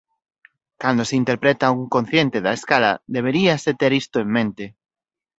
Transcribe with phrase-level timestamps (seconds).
[0.81, 4.65] Cando se interpreta un cociente da escala deberíase ter isto en mente.